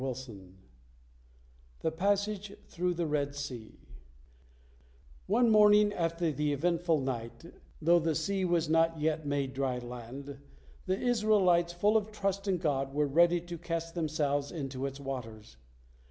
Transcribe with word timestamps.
THE 1.81 1.91
PASSAGE 1.91 2.57
THROUGH 2.69 2.93
THE 2.95 3.05
RED 3.05 3.35
SEA 3.35 3.77
On 5.29 5.43
the 5.45 5.51
morning 5.51 5.93
after 5.93 6.31
the 6.31 6.53
eventful 6.53 7.01
night, 7.01 7.45
though 7.79 7.99
the 7.99 8.15
sea 8.15 8.43
was 8.43 8.67
not 8.67 8.99
yet 8.99 9.27
made 9.27 9.53
dry 9.53 9.77
land, 9.77 10.39
the 10.87 10.97
Israelites, 10.99 11.71
full 11.71 11.97
of 11.97 12.11
trust 12.11 12.47
in 12.47 12.57
God, 12.57 12.95
were 12.95 13.05
ready 13.05 13.39
to 13.41 13.59
cast 13.59 13.93
themselves 13.93 14.51
into 14.51 14.87
its 14.87 14.99
waters. 14.99 15.57